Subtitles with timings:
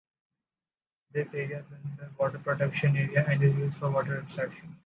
[1.13, 1.69] This area is
[1.99, 4.75] a water protection area and is used for water extraction.